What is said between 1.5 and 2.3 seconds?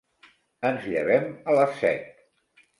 a les set.